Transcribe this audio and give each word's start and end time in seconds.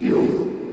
Eu 0.00 0.67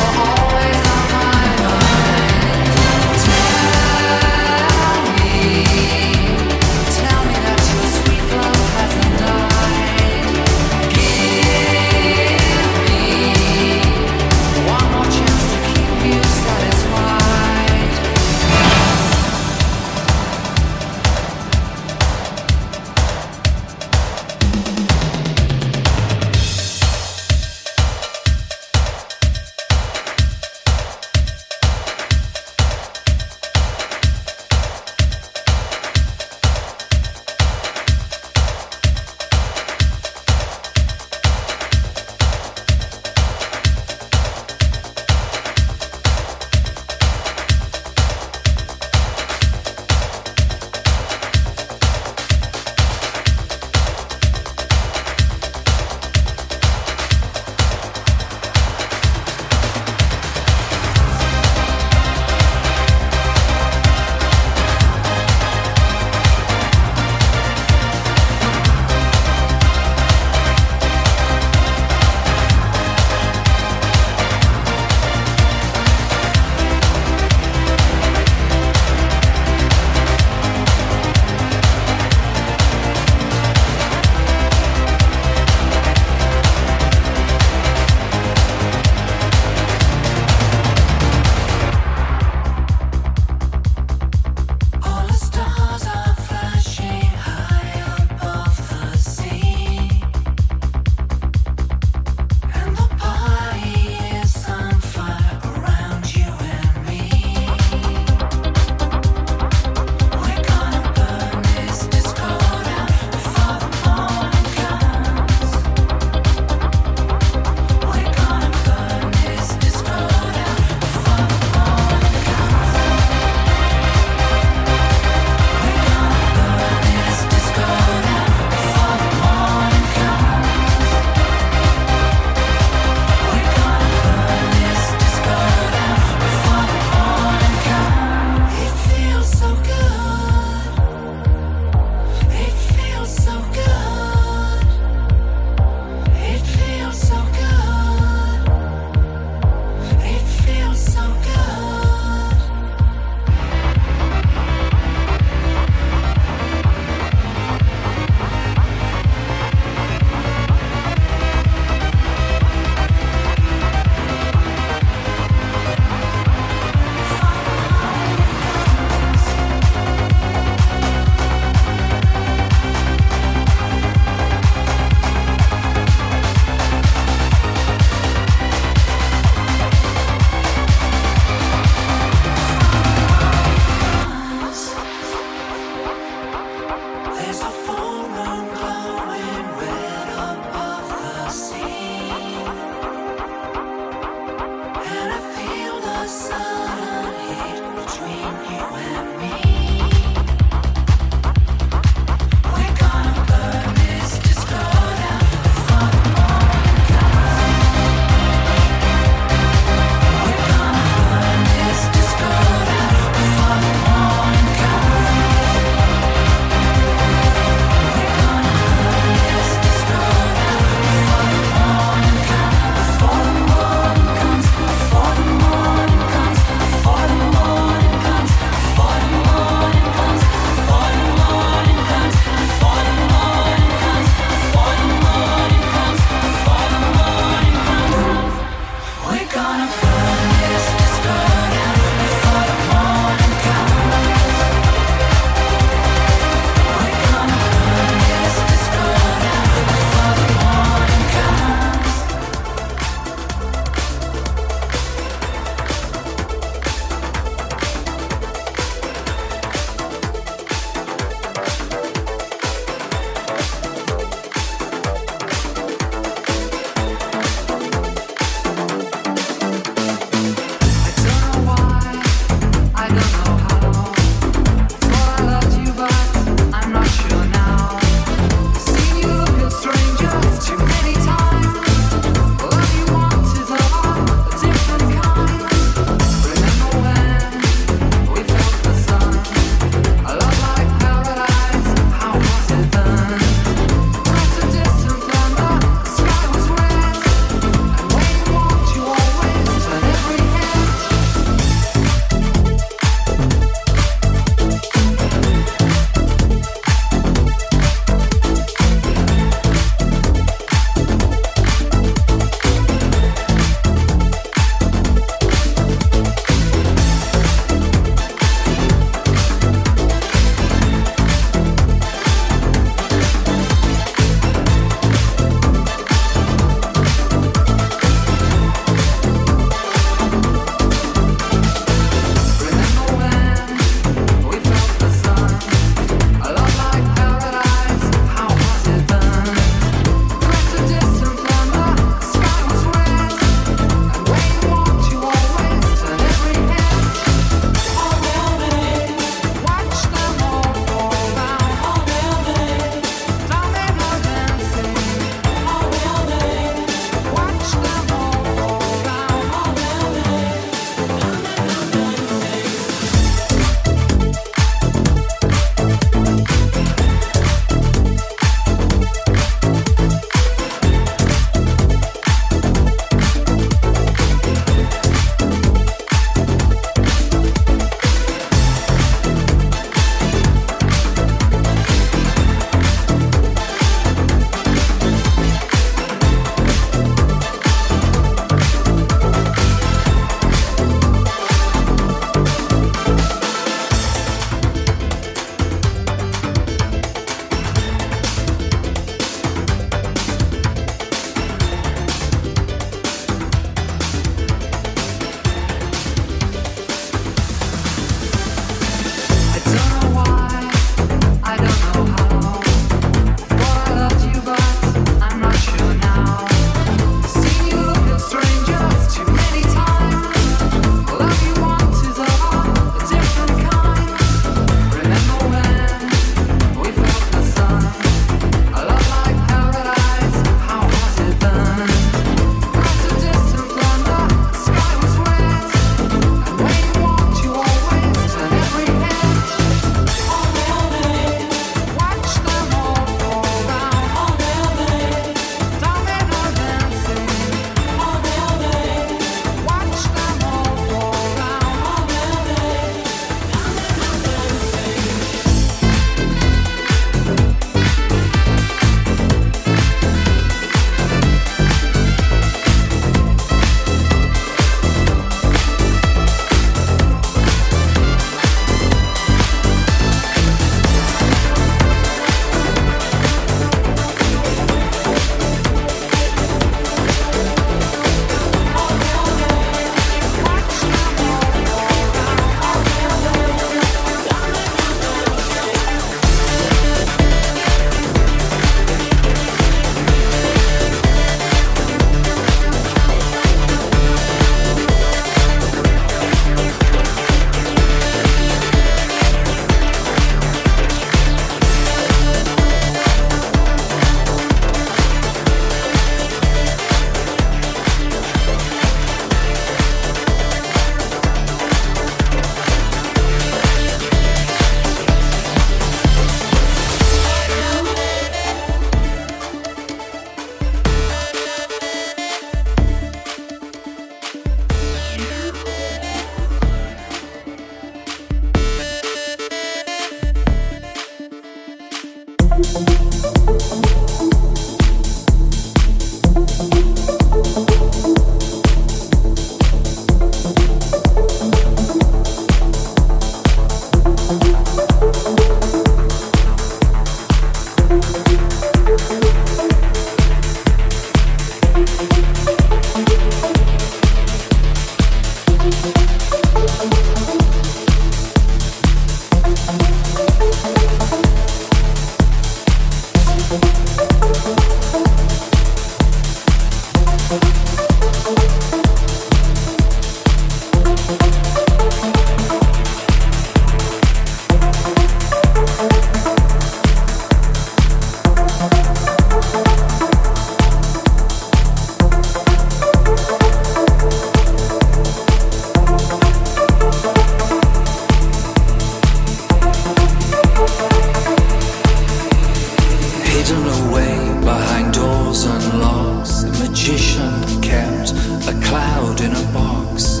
away 593.68 593.96
behind 594.20 594.72
doors 594.74 595.24
and 595.24 595.60
locks. 595.60 596.22
The 596.22 596.48
magician 596.48 597.12
kept 597.42 597.92
a 598.28 598.34
cloud 598.46 599.00
in 599.00 599.12
a 599.12 599.24
box. 599.32 600.00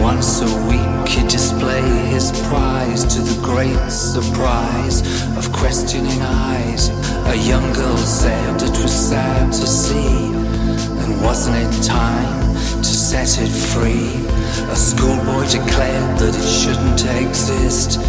Once 0.00 0.40
a 0.42 0.52
week 0.68 1.08
he'd 1.08 1.28
display 1.28 1.82
his 2.08 2.30
prize 2.48 3.04
to 3.14 3.20
the 3.20 3.40
great 3.42 3.90
surprise 3.90 5.02
of 5.36 5.52
questioning 5.52 6.20
eyes. 6.22 6.90
A 7.34 7.36
young 7.36 7.72
girl 7.72 7.96
said 7.96 8.62
it 8.62 8.76
was 8.82 8.92
sad 8.92 9.52
to 9.52 9.66
see, 9.66 10.32
and 11.02 11.22
wasn't 11.22 11.56
it 11.56 11.82
time 11.84 12.54
to 12.54 12.92
set 13.08 13.38
it 13.40 13.52
free? 13.72 14.10
A 14.70 14.76
schoolboy 14.76 15.44
declared 15.48 16.18
that 16.18 16.34
it 16.34 16.48
shouldn't 16.60 17.02
exist. 17.22 18.00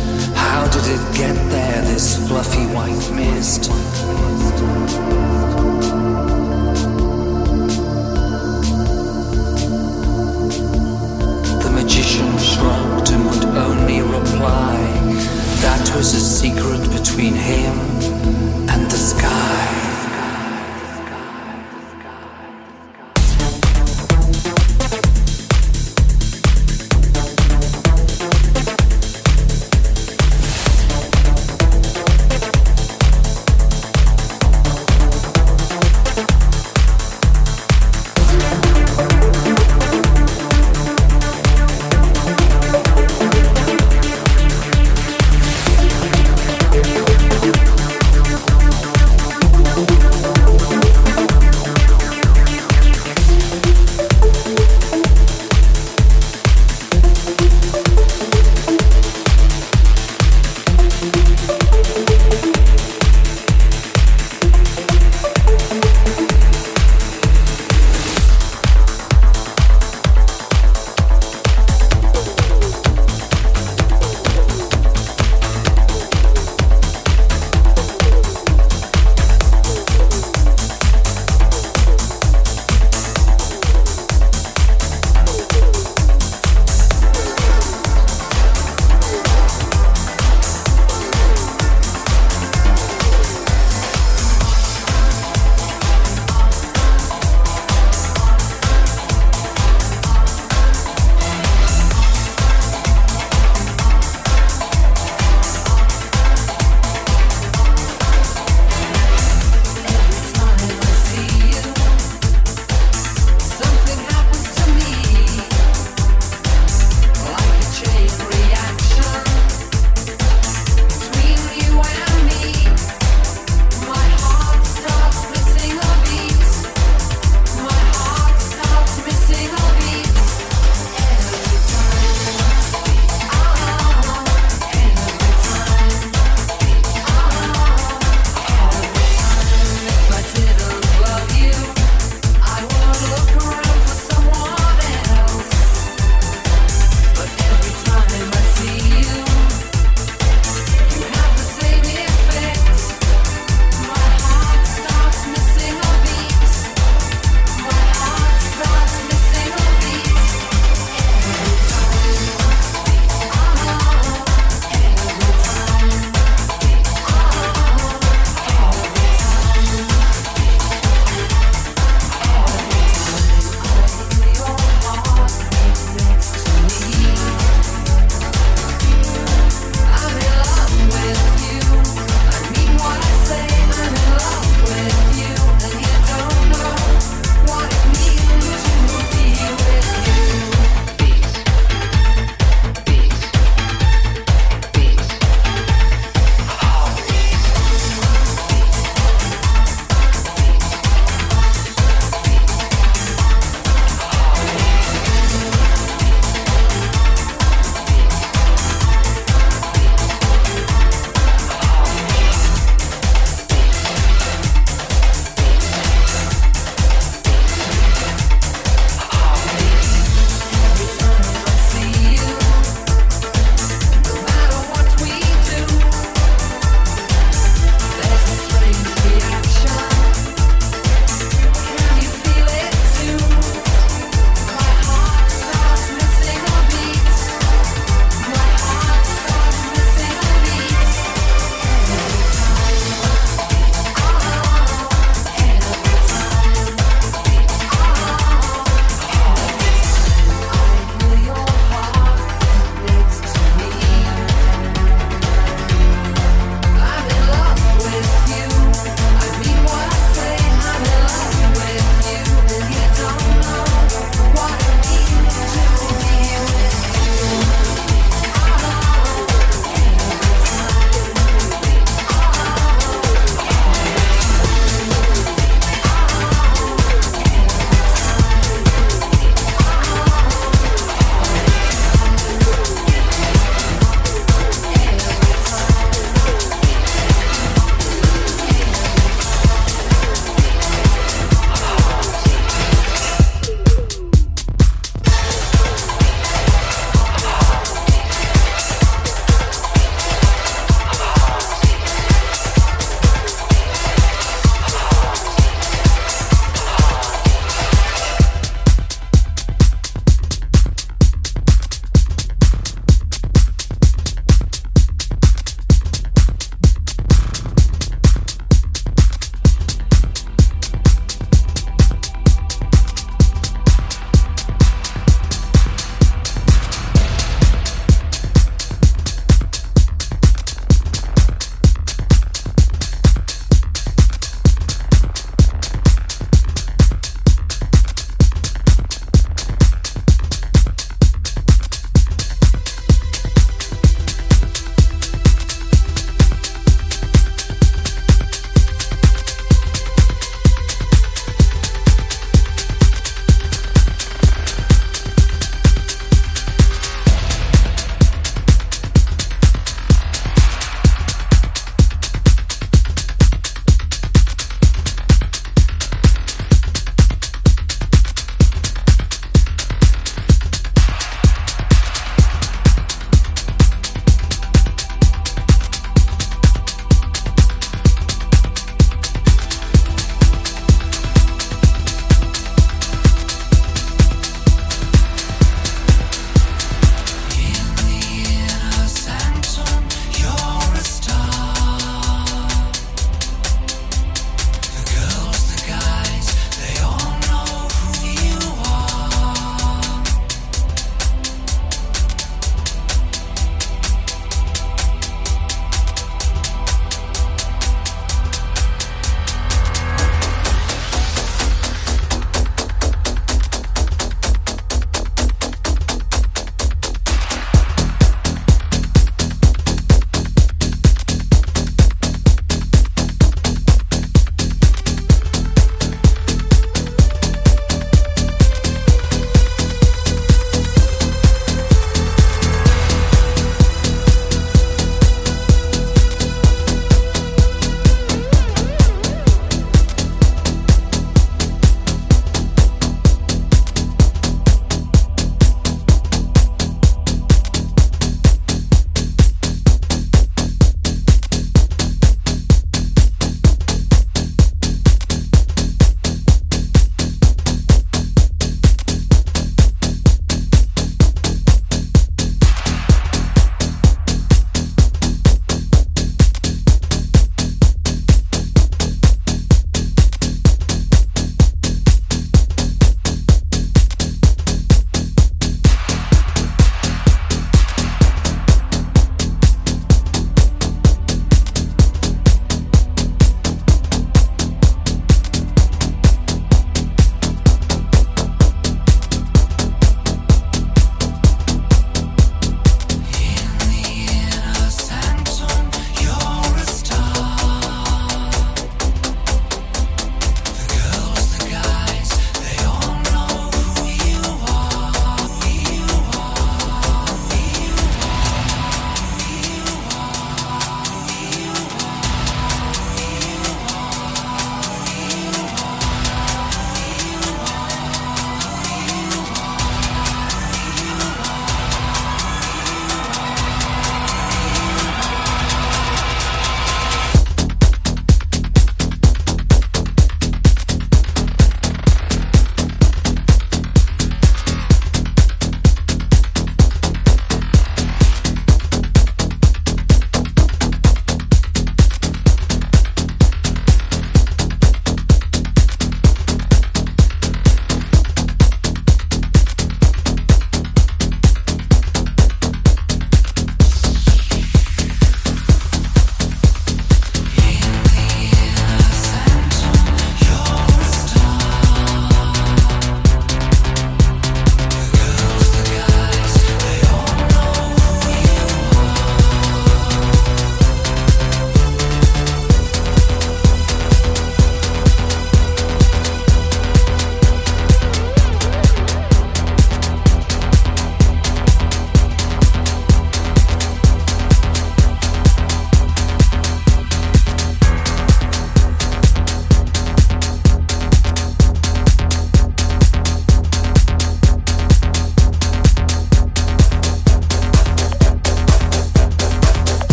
How 0.41 0.67
did 0.67 0.86
it 0.96 1.03
get 1.15 1.36
there, 1.50 1.81
this 1.81 2.15
fluffy 2.27 2.65
white 2.75 3.12
mist? 3.13 3.63
The 11.63 11.72
magician 11.74 12.38
shrugged 12.38 13.10
and 13.12 13.25
would 13.29 13.46
only 13.67 14.01
reply 14.01 14.77
that 15.62 15.91
was 15.96 16.13
a 16.13 16.19
secret 16.19 16.89
between 16.91 17.34
him 17.34 17.75
and 18.69 18.89
the 18.89 18.98
sky. 18.98 19.78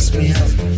Dress 0.00 0.14
me 0.14 0.32
up. 0.32 0.69